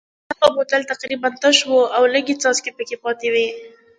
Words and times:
هغه 0.31 0.47
بوتل 0.55 0.81
تقریبا 0.91 1.29
تش 1.41 1.57
و 1.69 1.71
او 1.97 2.03
لږې 2.13 2.35
څاڅکې 2.41 2.71
پکې 2.77 2.95
پاتې 3.03 3.27
وې. 3.33 3.47